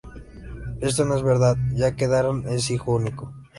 [0.81, 3.31] Esto no es verdad, ya que Daron es hijo único.